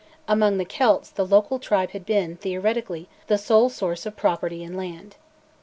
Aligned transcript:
Among 0.27 0.57
the 0.57 0.65
Celts 0.65 1.11
the 1.11 1.23
local 1.27 1.59
tribe 1.59 1.91
had 1.91 2.07
been, 2.07 2.35
theoretically, 2.37 3.07
the 3.27 3.37
sole 3.37 3.69
source 3.69 4.03
of 4.07 4.15
property 4.17 4.63
in 4.63 4.75
land. 4.75 5.15